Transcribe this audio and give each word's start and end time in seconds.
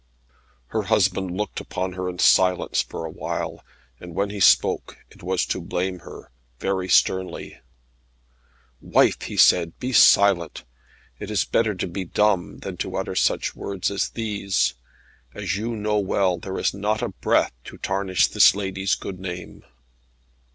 Her 0.69 0.81
husband 0.81 1.37
looked 1.37 1.59
upon 1.59 1.93
her 1.93 2.09
in 2.09 2.17
silence 2.17 2.81
for 2.81 3.05
awhile, 3.05 3.63
and 3.99 4.15
when 4.15 4.31
he 4.31 4.39
spoke 4.39 4.97
it 5.11 5.21
was 5.21 5.45
to 5.45 5.61
blame 5.61 5.99
her 5.99 6.31
very 6.57 6.89
sternly. 6.89 7.59
"Wife," 8.81 9.21
he 9.21 9.37
said, 9.37 9.77
"be 9.77 9.93
silent. 9.93 10.63
It 11.19 11.29
is 11.29 11.45
better 11.45 11.75
to 11.75 11.85
be 11.85 12.03
dumb, 12.03 12.61
than 12.61 12.77
to 12.77 12.95
utter 12.97 13.13
such 13.13 13.55
words 13.55 13.91
as 13.91 14.09
these. 14.09 14.73
As 15.35 15.55
you 15.55 15.75
know 15.75 15.99
well, 15.99 16.39
there 16.39 16.57
is 16.57 16.73
not 16.73 17.03
a 17.03 17.09
breath 17.09 17.53
to 17.65 17.77
tarnish 17.77 18.25
this 18.25 18.55
lady's 18.55 18.95
good 18.95 19.19
name." 19.19 19.63